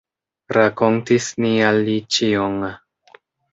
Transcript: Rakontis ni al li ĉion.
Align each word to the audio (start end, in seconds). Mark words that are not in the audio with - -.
Rakontis 0.55 1.27
ni 1.45 1.53
al 1.67 1.79
li 1.91 1.99
ĉion. 2.19 2.59